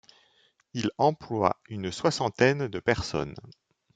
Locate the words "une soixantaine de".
1.69-2.79